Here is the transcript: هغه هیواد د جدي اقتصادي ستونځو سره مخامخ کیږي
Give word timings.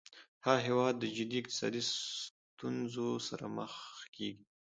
هغه 0.45 0.59
هیواد 0.67 0.93
د 0.99 1.03
جدي 1.17 1.37
اقتصادي 1.39 1.81
ستونځو 1.91 3.07
سره 3.27 3.45
مخامخ 3.57 3.97
کیږي 4.15 4.43